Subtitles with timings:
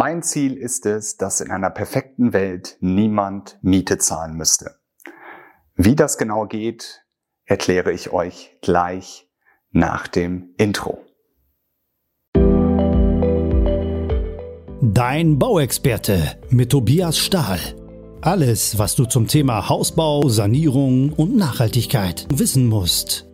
[0.00, 4.76] Mein Ziel ist es, dass in einer perfekten Welt niemand Miete zahlen müsste.
[5.74, 7.04] Wie das genau geht,
[7.46, 9.28] erkläre ich euch gleich
[9.72, 11.04] nach dem Intro.
[14.80, 17.58] Dein Bauexperte mit Tobias Stahl.
[18.20, 23.27] Alles, was du zum Thema Hausbau, Sanierung und Nachhaltigkeit wissen musst.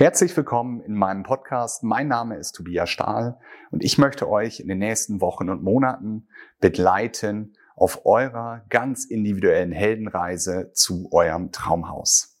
[0.00, 1.82] Herzlich willkommen in meinem Podcast.
[1.82, 3.40] Mein Name ist Tobias Stahl
[3.72, 6.28] und ich möchte euch in den nächsten Wochen und Monaten
[6.60, 12.40] begleiten auf eurer ganz individuellen Heldenreise zu eurem Traumhaus.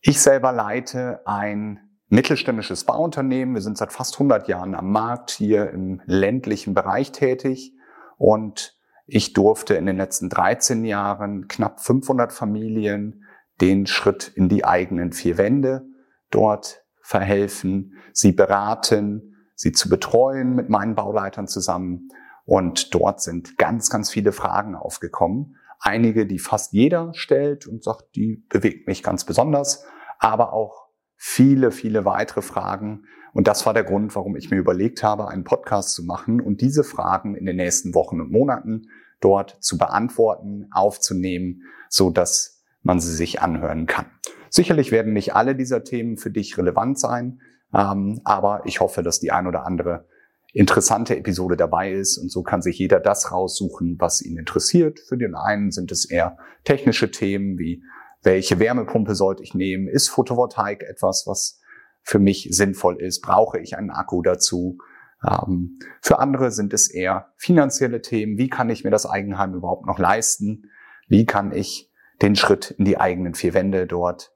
[0.00, 1.78] Ich selber leite ein
[2.08, 3.54] mittelständisches Bauunternehmen.
[3.54, 7.76] Wir sind seit fast 100 Jahren am Markt hier im ländlichen Bereich tätig
[8.18, 8.76] und
[9.06, 13.21] ich durfte in den letzten 13 Jahren knapp 500 Familien
[13.62, 15.86] den Schritt in die eigenen vier Wände
[16.30, 22.08] dort verhelfen, sie beraten, sie zu betreuen mit meinen Bauleitern zusammen.
[22.44, 25.56] Und dort sind ganz, ganz viele Fragen aufgekommen.
[25.78, 29.84] Einige, die fast jeder stellt und sagt, die bewegt mich ganz besonders,
[30.18, 33.04] aber auch viele, viele weitere Fragen.
[33.32, 36.60] Und das war der Grund, warum ich mir überlegt habe, einen Podcast zu machen und
[36.60, 38.88] diese Fragen in den nächsten Wochen und Monaten
[39.20, 44.06] dort zu beantworten, aufzunehmen, so dass man sie sich anhören kann.
[44.50, 47.40] Sicherlich werden nicht alle dieser Themen für dich relevant sein,
[47.74, 50.06] ähm, aber ich hoffe, dass die ein oder andere
[50.52, 55.00] interessante Episode dabei ist und so kann sich jeder das raussuchen, was ihn interessiert.
[55.00, 57.82] Für den einen sind es eher technische Themen wie
[58.22, 59.88] welche Wärmepumpe sollte ich nehmen?
[59.88, 61.60] Ist Photovoltaik etwas, was
[62.02, 63.20] für mich sinnvoll ist?
[63.20, 64.78] Brauche ich einen Akku dazu?
[65.26, 68.38] Ähm, für andere sind es eher finanzielle Themen.
[68.38, 70.70] Wie kann ich mir das Eigenheim überhaupt noch leisten?
[71.08, 71.91] Wie kann ich
[72.22, 74.32] den Schritt in die eigenen vier Wände dort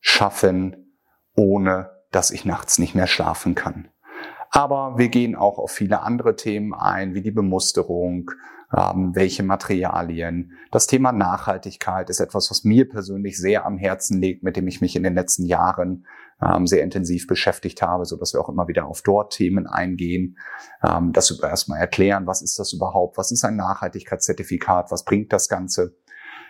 [0.00, 0.96] schaffen,
[1.36, 3.88] ohne dass ich nachts nicht mehr schlafen kann.
[4.50, 8.30] Aber wir gehen auch auf viele andere Themen ein, wie die Bemusterung,
[8.72, 10.52] ähm, welche Materialien.
[10.70, 14.80] Das Thema Nachhaltigkeit ist etwas, was mir persönlich sehr am Herzen liegt, mit dem ich
[14.80, 16.06] mich in den letzten Jahren
[16.40, 20.38] ähm, sehr intensiv beschäftigt habe, so dass wir auch immer wieder auf dort Themen eingehen.
[20.86, 23.18] Ähm, das erstmal erklären, was ist das überhaupt?
[23.18, 24.92] Was ist ein Nachhaltigkeitszertifikat?
[24.92, 25.96] Was bringt das Ganze?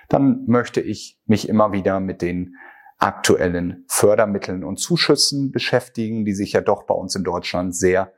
[0.09, 2.57] Dann möchte ich mich immer wieder mit den
[2.99, 8.13] aktuellen Fördermitteln und Zuschüssen beschäftigen, die sich ja doch bei uns in Deutschland sehr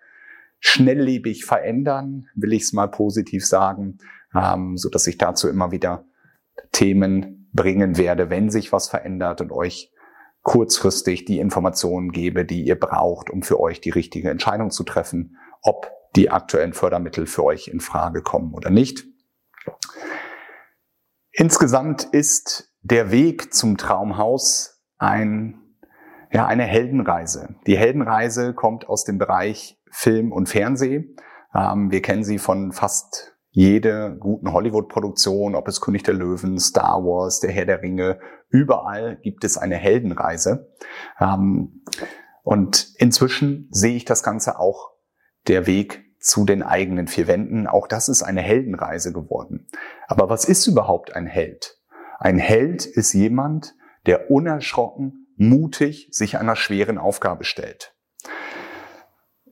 [0.61, 3.99] schnelllebig verändern, will ich es mal positiv sagen,
[4.35, 6.05] ähm, so dass ich dazu immer wieder
[6.73, 9.93] Themen bringen werde, wenn sich was verändert und euch
[10.43, 15.37] kurzfristig die Informationen gebe, die ihr braucht, um für euch die richtige Entscheidung zu treffen,
[15.63, 19.05] ob die aktuellen Fördermittel für euch in Frage kommen oder nicht.
[21.39, 25.61] Insgesamt ist der Weg zum Traumhaus ein,
[26.33, 27.57] ja, eine Heldenreise.
[27.67, 31.15] Die Heldenreise kommt aus dem Bereich Film und Fernsehen.
[31.55, 37.05] Ähm, wir kennen sie von fast jede guten Hollywood-Produktion, ob es König der Löwen, Star
[37.05, 38.19] Wars, der Herr der Ringe,
[38.49, 40.73] überall gibt es eine Heldenreise.
[41.21, 41.83] Ähm,
[42.45, 44.93] und inzwischen sehe ich das Ganze auch
[45.49, 47.69] der Weg zu den eigenen vier Wänden.
[47.69, 49.69] Auch das ist eine Heldenreise geworden.
[50.09, 51.79] Aber was ist überhaupt ein Held?
[52.19, 53.77] Ein Held ist jemand,
[54.07, 57.95] der unerschrocken, mutig sich einer schweren Aufgabe stellt.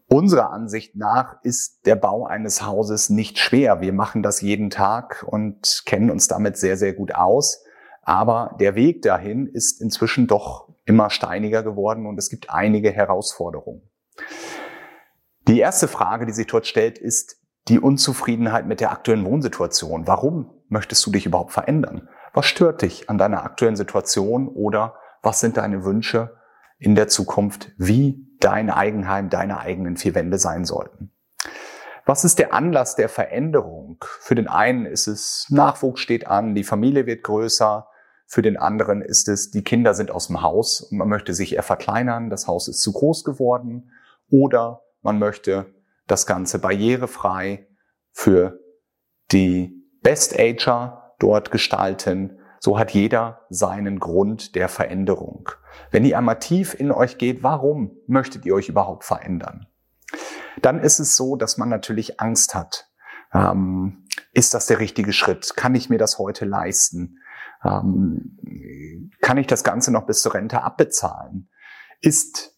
[0.08, 3.80] Unserer Ansicht nach ist der Bau eines Hauses nicht schwer.
[3.80, 7.62] Wir machen das jeden Tag und kennen uns damit sehr, sehr gut aus.
[8.02, 13.88] Aber der Weg dahin ist inzwischen doch immer steiniger geworden und es gibt einige Herausforderungen.
[15.46, 17.36] Die erste Frage, die sich dort stellt, ist
[17.68, 20.06] die Unzufriedenheit mit der aktuellen Wohnsituation.
[20.06, 22.08] Warum möchtest du dich überhaupt verändern?
[22.32, 26.36] Was stört dich an deiner aktuellen Situation oder was sind deine Wünsche
[26.78, 31.12] in der Zukunft, wie dein Eigenheim, deine eigenen vier Wände sein sollten?
[32.06, 34.04] Was ist der Anlass der Veränderung?
[34.20, 37.88] Für den einen ist es, Nachwuchs steht an, die Familie wird größer.
[38.26, 41.54] Für den anderen ist es, die Kinder sind aus dem Haus und man möchte sich
[41.54, 43.90] eher verkleinern, das Haus ist zu groß geworden.
[44.30, 45.72] Oder man möchte
[46.06, 47.68] das Ganze barrierefrei
[48.12, 48.58] für
[49.30, 52.38] die Best Ager dort gestalten.
[52.58, 55.50] So hat jeder seinen Grund der Veränderung.
[55.90, 59.66] Wenn ihr einmal tief in euch geht, warum möchtet ihr euch überhaupt verändern?
[60.60, 62.88] Dann ist es so, dass man natürlich Angst hat.
[63.32, 65.56] Ähm, ist das der richtige Schritt?
[65.56, 67.18] Kann ich mir das heute leisten?
[67.64, 71.50] Ähm, kann ich das Ganze noch bis zur Rente abbezahlen?
[72.00, 72.53] Ist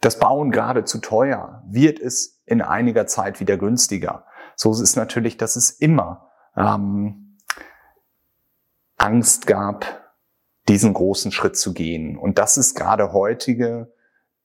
[0.00, 1.62] das Bauen gerade zu teuer?
[1.68, 4.26] Wird es in einiger Zeit wieder günstiger?
[4.56, 7.38] So ist natürlich, dass es immer ähm,
[8.96, 10.12] Angst gab,
[10.68, 12.18] diesen großen Schritt zu gehen.
[12.18, 13.92] Und das ist gerade heutige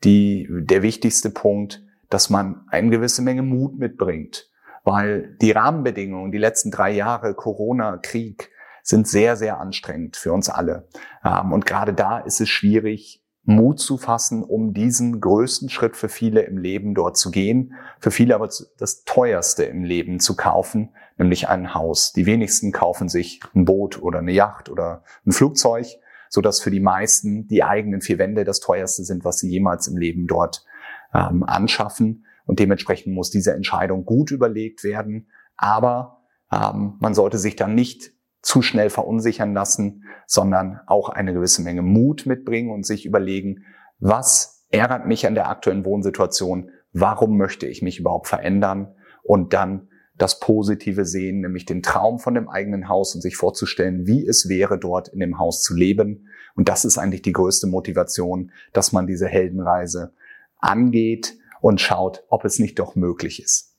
[0.03, 4.49] die, der wichtigste Punkt, dass man eine gewisse Menge Mut mitbringt,
[4.83, 8.51] weil die Rahmenbedingungen, die letzten drei Jahre Corona, Krieg,
[8.83, 10.87] sind sehr, sehr anstrengend für uns alle.
[11.23, 16.09] Ähm, und gerade da ist es schwierig, Mut zu fassen, um diesen größten Schritt für
[16.09, 20.89] viele im Leben dort zu gehen, für viele aber das teuerste im Leben zu kaufen,
[21.17, 22.11] nämlich ein Haus.
[22.11, 25.85] Die wenigsten kaufen sich ein Boot oder eine Yacht oder ein Flugzeug,
[26.29, 29.87] so dass für die meisten die eigenen vier Wände das teuerste sind, was sie jemals
[29.87, 30.65] im Leben dort
[31.13, 32.25] ähm, anschaffen.
[32.45, 35.27] Und dementsprechend muss diese Entscheidung gut überlegt werden.
[35.55, 38.14] Aber ähm, man sollte sich dann nicht
[38.45, 43.65] zu schnell verunsichern lassen, sondern auch eine gewisse Menge Mut mitbringen und sich überlegen,
[43.97, 48.93] was ärgert mich an der aktuellen Wohnsituation, warum möchte ich mich überhaupt verändern
[49.23, 54.05] und dann das Positive sehen, nämlich den Traum von dem eigenen Haus und sich vorzustellen,
[54.05, 56.27] wie es wäre, dort in dem Haus zu leben.
[56.55, 60.13] Und das ist eigentlich die größte Motivation, dass man diese Heldenreise
[60.59, 63.75] angeht und schaut, ob es nicht doch möglich ist.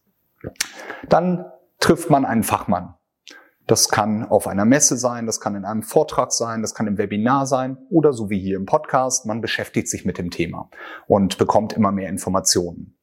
[1.08, 1.44] Dann
[1.78, 2.95] trifft man einen Fachmann.
[3.66, 6.98] Das kann auf einer Messe sein, das kann in einem Vortrag sein, das kann im
[6.98, 10.70] Webinar sein oder so wie hier im Podcast, man beschäftigt sich mit dem Thema
[11.08, 12.96] und bekommt immer mehr Informationen.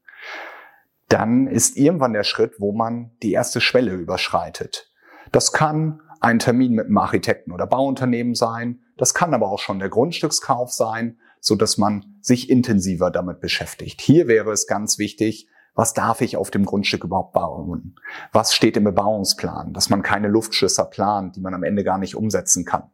[1.10, 4.90] Dann ist irgendwann der Schritt, wo man die erste Schwelle überschreitet.
[5.34, 9.80] Das kann ein Termin mit einem Architekten oder Bauunternehmen sein, das kann aber auch schon
[9.80, 14.00] der Grundstückskauf sein, so dass man sich intensiver damit beschäftigt.
[14.00, 17.96] Hier wäre es ganz wichtig, was darf ich auf dem Grundstück überhaupt bauen?
[18.32, 19.74] Was steht im Bebauungsplan?
[19.74, 22.92] Dass man keine Luftschlösser plant, die man am Ende gar nicht umsetzen kann.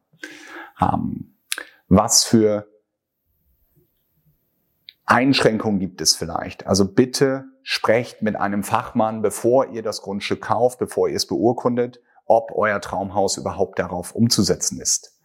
[0.81, 1.35] Ähm,
[1.87, 2.67] was für
[5.05, 6.67] Einschränkungen gibt es vielleicht?
[6.67, 11.99] Also bitte sprecht mit einem Fachmann, bevor ihr das Grundstück kauft, bevor ihr es beurkundet,
[12.25, 15.18] ob euer Traumhaus überhaupt darauf umzusetzen ist.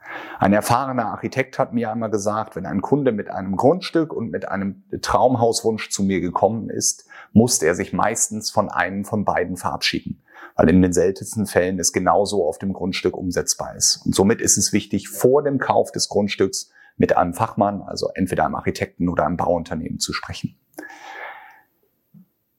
[0.44, 4.46] Ein erfahrener Architekt hat mir einmal gesagt, wenn ein Kunde mit einem Grundstück und mit
[4.46, 10.23] einem Traumhauswunsch zu mir gekommen ist, musste er sich meistens von einem von beiden verabschieden,
[10.55, 14.02] weil in den seltensten Fällen es genauso auf dem Grundstück umsetzbar ist.
[14.05, 18.44] Und somit ist es wichtig, vor dem Kauf des Grundstücks mit einem Fachmann, also entweder
[18.44, 20.58] einem Architekten oder einem Bauunternehmen zu sprechen.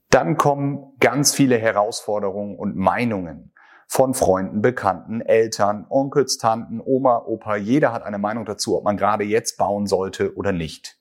[0.09, 3.51] Dann kommen ganz viele Herausforderungen und Meinungen
[3.87, 7.55] von Freunden, Bekannten, Eltern, Onkels, Tanten, Oma, Opa.
[7.55, 10.97] Jeder hat eine Meinung dazu, ob man gerade jetzt bauen sollte oder nicht.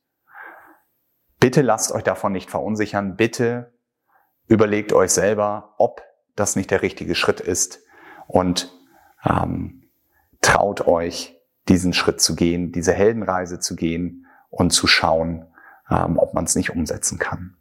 [1.40, 3.16] Bitte lasst euch davon nicht verunsichern.
[3.16, 3.72] Bitte
[4.46, 6.02] überlegt euch selber, ob
[6.36, 7.80] das nicht der richtige Schritt ist
[8.26, 8.72] und
[9.24, 9.90] ähm,
[10.40, 15.46] traut euch, diesen Schritt zu gehen, diese Heldenreise zu gehen und zu schauen,
[15.90, 17.56] ähm, ob man es nicht umsetzen kann.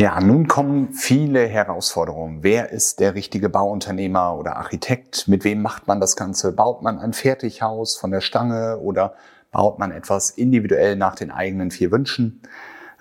[0.00, 2.38] Ja, nun kommen viele Herausforderungen.
[2.42, 5.28] Wer ist der richtige Bauunternehmer oder Architekt?
[5.28, 6.52] Mit wem macht man das Ganze?
[6.52, 9.12] Baut man ein Fertighaus von der Stange oder
[9.52, 12.40] baut man etwas individuell nach den eigenen vier Wünschen?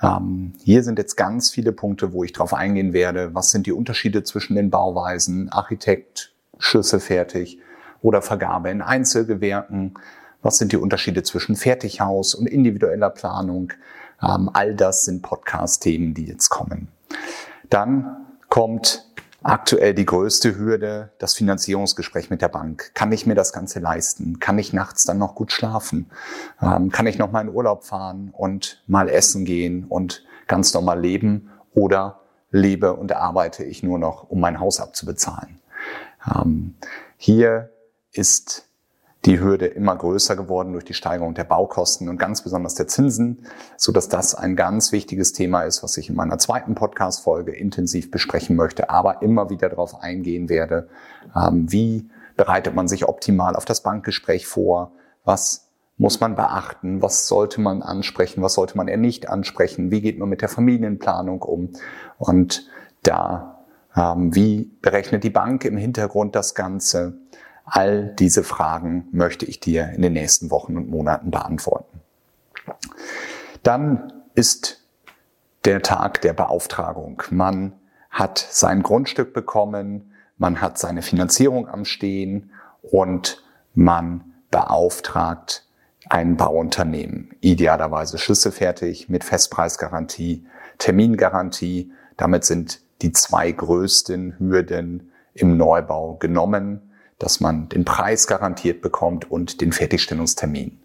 [0.04, 3.34] Ähm, hier sind jetzt ganz viele Punkte, wo ich drauf eingehen werde.
[3.34, 5.48] Was sind die Unterschiede zwischen den Bauweisen?
[5.54, 7.60] Architekt, Schüsse fertig
[8.02, 9.94] oder Vergabe in Einzelgewerken?
[10.42, 13.72] Was sind die Unterschiede zwischen Fertighaus und individueller Planung?
[14.22, 16.90] Ähm, all das sind Podcast-Themen, die jetzt kommen.
[17.70, 19.06] Dann kommt
[19.44, 22.92] aktuell die größte Hürde, das Finanzierungsgespräch mit der Bank.
[22.94, 24.40] Kann ich mir das Ganze leisten?
[24.40, 26.10] Kann ich nachts dann noch gut schlafen?
[26.62, 31.00] Ähm, kann ich noch mal in Urlaub fahren und mal essen gehen und ganz normal
[31.00, 31.50] leben?
[31.74, 35.60] Oder lebe und arbeite ich nur noch, um mein Haus abzubezahlen?
[36.36, 36.76] Ähm,
[37.18, 37.70] hier
[38.12, 38.69] ist
[39.26, 43.40] die Hürde immer größer geworden durch die Steigerung der Baukosten und ganz besonders der Zinsen,
[43.76, 48.12] so dass das ein ganz wichtiges Thema ist, was ich in meiner zweiten Podcast-Folge intensiv
[48.12, 50.88] besprechen möchte, aber immer wieder darauf eingehen werde,
[51.36, 54.94] ähm, wie bereitet man sich optimal auf das Bankgespräch vor,
[55.26, 60.00] was muss man beachten, was sollte man ansprechen, was sollte man eher nicht ansprechen, wie
[60.00, 61.74] geht man mit der Familienplanung um?
[62.18, 62.70] Und
[63.04, 63.66] da,
[63.98, 67.18] ähm, wie berechnet die Bank im Hintergrund das Ganze,
[67.72, 72.02] All diese Fragen möchte ich dir in den nächsten Wochen und Monaten beantworten.
[73.64, 74.84] Dann ist
[75.66, 77.22] der Tag der Beauftragung.
[77.30, 77.74] Man
[78.10, 83.44] hat sein Grundstück bekommen, man hat seine Finanzierung am Stehen und
[83.76, 85.68] man beauftragt
[86.10, 87.36] ein Bauunternehmen.
[87.42, 90.48] Idealerweise schlüsselfertig mit Festpreisgarantie,
[90.80, 91.92] Termingarantie.
[92.18, 96.89] Damit sind die zwei größten Hürden im Neubau genommen
[97.20, 100.80] dass man den Preis garantiert bekommt und den Fertigstellungstermin.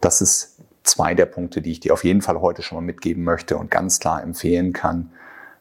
[0.00, 3.24] Das ist zwei der Punkte, die ich dir auf jeden Fall heute schon mal mitgeben
[3.24, 5.10] möchte und ganz klar empfehlen kann.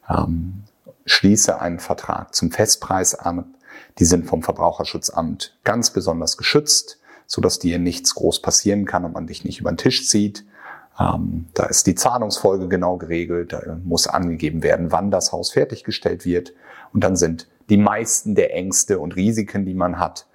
[0.09, 0.63] Ähm,
[1.05, 3.55] schließe einen Vertrag zum Festpreis an.
[3.99, 9.13] Die sind vom Verbraucherschutzamt ganz besonders geschützt, so dass dir nichts groß passieren kann und
[9.13, 10.45] man dich nicht über den Tisch zieht.
[10.99, 16.25] Ähm, da ist die Zahlungsfolge genau geregelt, da muss angegeben werden, wann das Haus fertiggestellt
[16.25, 16.53] wird.
[16.93, 20.27] Und dann sind die meisten der Ängste und Risiken, die man hat,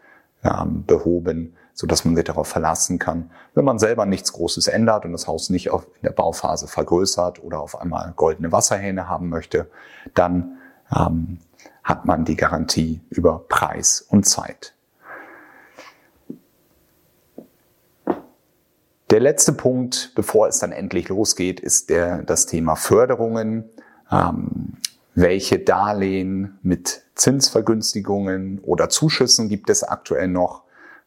[0.43, 3.31] ähm, behoben, so dass man sich darauf verlassen kann.
[3.55, 7.61] Wenn man selber nichts Großes ändert und das Haus nicht in der Bauphase vergrößert oder
[7.61, 9.71] auf einmal goldene Wasserhähne haben möchte,
[10.15, 10.59] dann
[10.95, 11.39] ähm,
[11.83, 14.75] hat man die Garantie über Preis und Zeit.
[19.11, 23.69] Der letzte Punkt, bevor es dann endlich losgeht, ist der, das Thema Förderungen.
[24.11, 24.75] Ähm,
[25.21, 30.63] welche Darlehen mit Zinsvergünstigungen oder Zuschüssen gibt es aktuell noch?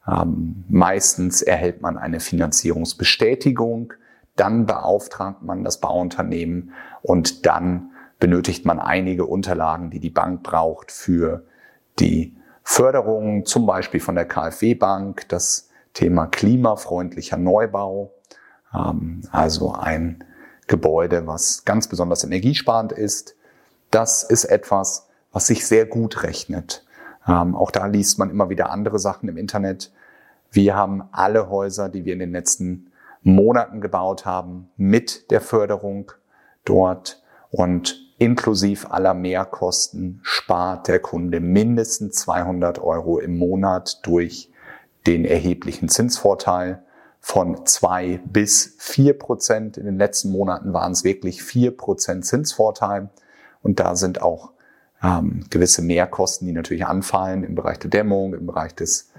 [0.08, 3.94] Ähm, meistens erhält man eine Finanzierungsbestätigung,
[4.36, 10.92] dann beauftragt man das Bauunternehmen und dann benötigt man einige Unterlagen, die die Bank braucht
[10.92, 11.46] für
[12.00, 18.14] die Förderung, zum Beispiel von der KfW Bank, das Thema klimafreundlicher Neubau,
[18.74, 20.24] ähm, also ein
[20.68, 23.36] Gebäude, was ganz besonders energiesparend ist.
[23.94, 26.84] Das ist etwas, was sich sehr gut rechnet.
[27.28, 29.92] Ähm, auch da liest man immer wieder andere Sachen im Internet.
[30.50, 36.12] Wir haben alle Häuser, die wir in den letzten Monaten gebaut haben, mit der Förderung
[36.66, 37.22] dort
[37.52, 44.52] und inklusiv aller Mehrkosten spart der Kunde mindestens 200 Euro im Monat durch
[45.06, 46.82] den erheblichen Zinsvorteil
[47.20, 49.78] von zwei bis vier Prozent.
[49.78, 53.12] In den letzten Monaten waren es wirklich vier Prozent Zinsvorteil.
[53.64, 54.52] Und da sind auch
[55.02, 59.12] ähm, gewisse Mehrkosten, die natürlich anfallen im Bereich der Dämmung, im Bereich des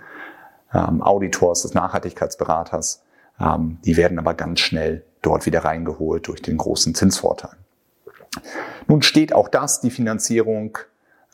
[0.72, 3.02] ähm, Auditors, des Nachhaltigkeitsberaters.
[3.40, 7.56] Ähm, die werden aber ganz schnell dort wieder reingeholt durch den großen Zinsvorteil.
[8.86, 10.78] Nun steht auch das, die Finanzierung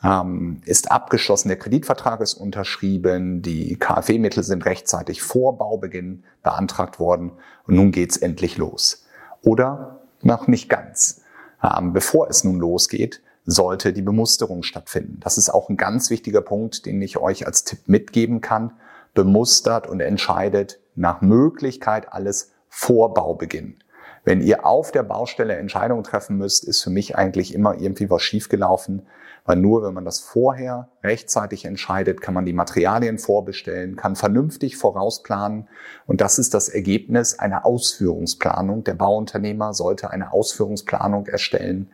[0.03, 7.31] ähm, ist abgeschlossen, der Kreditvertrag ist unterschrieben, die KfW-Mittel sind rechtzeitig vor Baubeginn beantragt worden
[7.67, 9.05] und nun geht's endlich los.
[9.41, 11.20] Oder noch nicht ganz.
[11.61, 15.19] Bevor es nun losgeht, sollte die Bemusterung stattfinden.
[15.19, 18.73] Das ist auch ein ganz wichtiger Punkt, den ich euch als Tipp mitgeben kann.
[19.13, 23.77] Bemustert und entscheidet nach Möglichkeit alles vor Baubeginn.
[24.23, 28.21] Wenn ihr auf der Baustelle Entscheidungen treffen müsst, ist für mich eigentlich immer irgendwie was
[28.21, 29.07] schiefgelaufen,
[29.51, 34.77] weil nur wenn man das vorher rechtzeitig entscheidet, kann man die Materialien vorbestellen, kann vernünftig
[34.77, 35.67] vorausplanen.
[36.07, 38.85] Und das ist das Ergebnis einer Ausführungsplanung.
[38.85, 41.91] Der Bauunternehmer sollte eine Ausführungsplanung erstellen,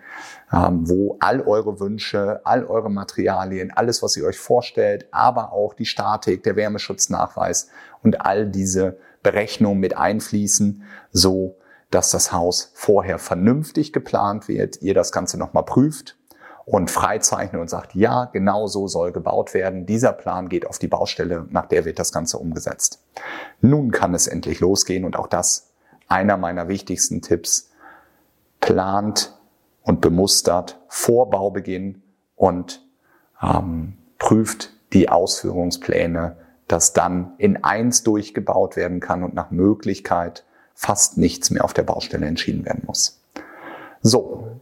[0.53, 5.73] ähm, wo all eure Wünsche, all eure Materialien, alles, was ihr euch vorstellt, aber auch
[5.73, 7.69] die Statik, der Wärmeschutznachweis
[8.03, 11.55] und all diese Berechnungen mit einfließen, so
[11.89, 16.16] dass das Haus vorher vernünftig geplant wird, ihr das Ganze nochmal prüft
[16.67, 19.86] und freizeichnet und sagt, ja, genau so soll gebaut werden.
[19.86, 23.01] Dieser Plan geht auf die Baustelle, nach der wird das Ganze umgesetzt.
[23.62, 25.71] Nun kann es endlich losgehen und auch das
[26.09, 27.71] einer meiner wichtigsten Tipps.
[28.59, 29.33] Plant
[29.81, 32.01] und bemustert vor Baubeginn
[32.36, 32.86] und
[33.41, 36.36] ähm, prüft die Ausführungspläne,
[36.67, 40.43] dass dann in eins durchgebaut werden kann und nach Möglichkeit
[40.74, 43.21] fast nichts mehr auf der Baustelle entschieden werden muss.
[44.01, 44.59] So,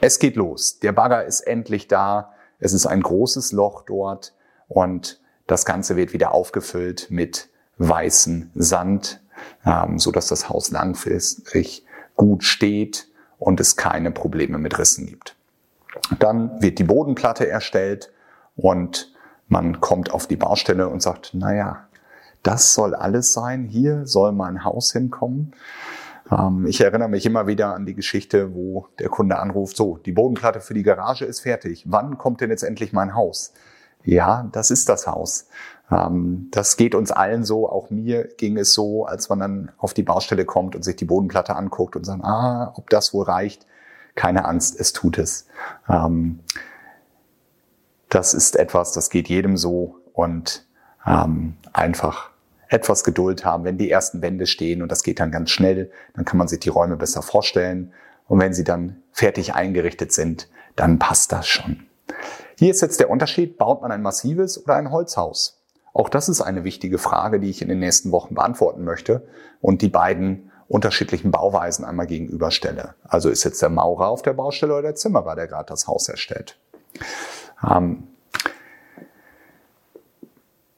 [0.00, 0.78] es geht los.
[0.80, 2.32] Der Bagger ist endlich da.
[2.58, 4.34] Es ist ein großes Loch dort
[4.68, 9.20] und das Ganze wird wieder aufgefüllt mit weißem Sand,
[9.64, 11.84] ähm, so dass das Haus langfristig
[12.16, 15.36] gut steht und es keine Probleme mit Rissen gibt.
[16.18, 18.12] Dann wird die Bodenplatte erstellt
[18.56, 19.12] und
[19.48, 21.88] man kommt auf die Baustelle und sagt, naja,
[22.42, 25.52] das soll alles sein, hier soll mein Haus hinkommen.
[26.30, 30.12] Ähm, ich erinnere mich immer wieder an die Geschichte, wo der Kunde anruft, so, die
[30.12, 31.84] Bodenplatte für die Garage ist fertig.
[31.88, 33.52] Wann kommt denn jetzt endlich mein Haus?
[34.04, 35.48] Ja, das ist das Haus.
[35.90, 39.94] Ähm, das geht uns allen so, auch mir ging es so, als man dann auf
[39.94, 43.66] die Baustelle kommt und sich die Bodenplatte anguckt und sagt, ah, ob das wohl reicht.
[44.14, 45.46] Keine Angst, es tut es.
[45.88, 46.40] Ähm,
[48.08, 50.66] das ist etwas, das geht jedem so und
[51.72, 52.29] einfach
[52.70, 56.24] etwas Geduld haben, wenn die ersten Wände stehen und das geht dann ganz schnell, dann
[56.24, 57.92] kann man sich die Räume besser vorstellen.
[58.28, 61.86] Und wenn sie dann fertig eingerichtet sind, dann passt das schon.
[62.56, 65.60] Hier ist jetzt der Unterschied, baut man ein massives oder ein Holzhaus?
[65.92, 69.26] Auch das ist eine wichtige Frage, die ich in den nächsten Wochen beantworten möchte
[69.60, 72.94] und die beiden unterschiedlichen Bauweisen einmal gegenüberstelle.
[73.02, 76.08] Also ist jetzt der Maurer auf der Baustelle oder der Zimmerer, der gerade das Haus
[76.08, 76.56] erstellt.
[77.68, 78.04] Ähm,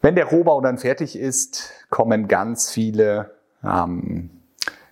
[0.03, 3.31] wenn der Rohbau dann fertig ist, kommen ganz viele
[3.65, 4.31] ähm,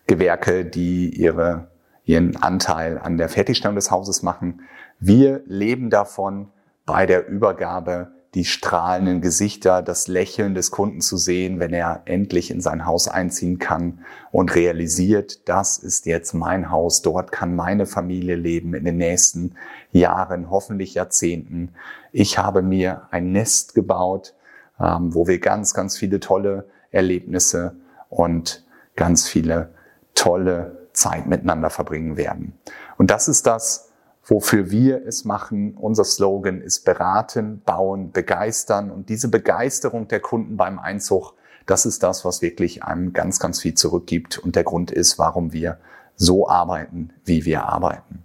[0.06, 1.68] Gewerke, die ihre,
[2.04, 4.62] ihren Anteil an der Fertigstellung des Hauses machen.
[5.00, 6.48] Wir leben davon,
[6.86, 12.52] bei der Übergabe die strahlenden Gesichter, das Lächeln des Kunden zu sehen, wenn er endlich
[12.52, 17.86] in sein Haus einziehen kann und realisiert, das ist jetzt mein Haus, dort kann meine
[17.86, 19.56] Familie leben in den nächsten
[19.90, 21.70] Jahren, hoffentlich Jahrzehnten.
[22.12, 24.34] Ich habe mir ein Nest gebaut,
[24.80, 27.76] ähm, wo wir ganz, ganz viele tolle Erlebnisse
[28.08, 28.64] und
[28.96, 29.70] ganz viele
[30.14, 32.58] tolle Zeit miteinander verbringen werden.
[32.98, 33.90] Und das ist das,
[34.24, 35.74] wofür wir es machen.
[35.74, 38.90] Unser Slogan ist beraten, bauen, begeistern.
[38.90, 41.34] Und diese Begeisterung der Kunden beim Einzug,
[41.66, 45.52] das ist das, was wirklich einem ganz, ganz viel zurückgibt und der Grund ist, warum
[45.52, 45.78] wir
[46.16, 48.24] so arbeiten, wie wir arbeiten.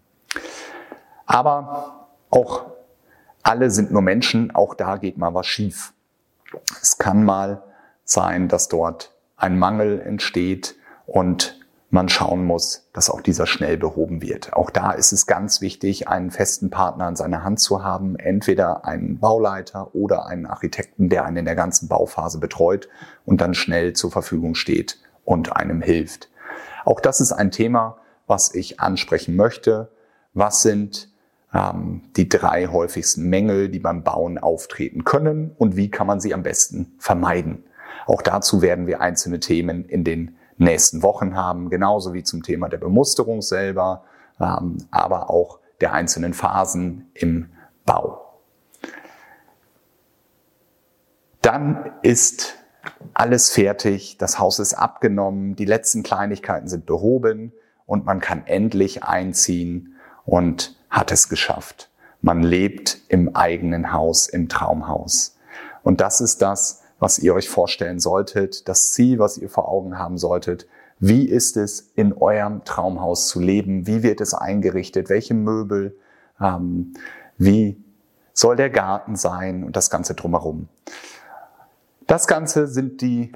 [1.25, 2.65] Aber auch
[3.43, 5.93] alle sind nur Menschen, auch da geht mal was schief.
[6.81, 7.63] Es kann mal
[8.03, 11.59] sein, dass dort ein Mangel entsteht und
[11.89, 14.53] man schauen muss, dass auch dieser schnell behoben wird.
[14.53, 18.85] Auch da ist es ganz wichtig, einen festen Partner an seiner Hand zu haben, entweder
[18.85, 22.89] einen Bauleiter oder einen Architekten, der einen in der ganzen Bauphase betreut
[23.25, 26.29] und dann schnell zur Verfügung steht und einem hilft.
[26.83, 27.97] Auch das ist ein Thema,
[28.27, 29.89] was ich ansprechen möchte.
[30.33, 31.09] Was sind
[32.17, 36.43] die drei häufigsten Mängel, die beim Bauen auftreten können und wie kann man sie am
[36.43, 37.63] besten vermeiden?
[38.07, 42.67] Auch dazu werden wir einzelne Themen in den nächsten Wochen haben, genauso wie zum Thema
[42.67, 44.03] der Bemusterung selber,
[44.39, 47.49] ähm, aber auch der einzelnen Phasen im
[47.85, 48.21] Bau.
[51.41, 52.55] Dann ist
[53.13, 57.53] alles fertig, das Haus ist abgenommen, die letzten Kleinigkeiten sind behoben
[57.85, 59.95] und man kann endlich einziehen
[60.25, 61.89] und hat es geschafft.
[62.21, 65.35] Man lebt im eigenen Haus, im Traumhaus.
[65.83, 69.99] Und das ist das, was ihr euch vorstellen solltet, das Ziel, was ihr vor Augen
[69.99, 70.67] haben solltet.
[70.97, 73.85] Wie ist es, in eurem Traumhaus zu leben?
[73.85, 75.09] Wie wird es eingerichtet?
[75.09, 75.97] Welche Möbel?
[76.39, 76.93] Ähm,
[77.37, 77.83] wie
[78.31, 80.69] soll der Garten sein und das Ganze drumherum?
[82.07, 83.33] Das Ganze sind die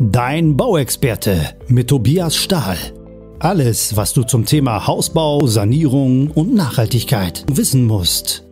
[0.00, 2.76] Dein Bauexperte mit Tobias Stahl.
[3.40, 8.47] Alles, was du zum Thema Hausbau, Sanierung und Nachhaltigkeit wissen musst.